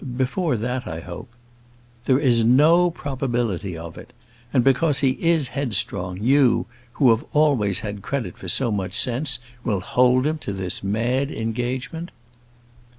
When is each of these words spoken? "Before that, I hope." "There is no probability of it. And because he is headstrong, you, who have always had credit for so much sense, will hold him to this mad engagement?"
"Before 0.17 0.57
that, 0.57 0.87
I 0.87 1.01
hope." 1.01 1.29
"There 2.05 2.17
is 2.17 2.43
no 2.43 2.89
probability 2.89 3.77
of 3.77 3.99
it. 3.99 4.13
And 4.51 4.63
because 4.63 5.01
he 5.01 5.11
is 5.21 5.49
headstrong, 5.49 6.17
you, 6.19 6.65
who 6.93 7.11
have 7.11 7.23
always 7.33 7.81
had 7.81 8.01
credit 8.01 8.35
for 8.35 8.47
so 8.47 8.71
much 8.71 8.95
sense, 8.95 9.37
will 9.63 9.81
hold 9.81 10.25
him 10.25 10.39
to 10.39 10.53
this 10.53 10.81
mad 10.83 11.29
engagement?" 11.29 12.09